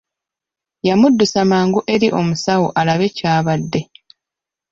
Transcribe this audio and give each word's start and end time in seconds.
Yamuddusa 0.87 1.39
mangu 1.51 1.79
eri 1.93 2.07
omusawo 2.19 2.67
alabe 2.79 3.07
ky'abadde. 3.17 3.81